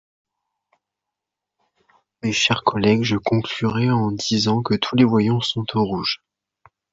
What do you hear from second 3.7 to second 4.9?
en disant que